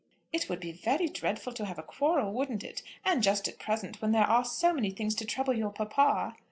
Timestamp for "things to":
4.89-5.25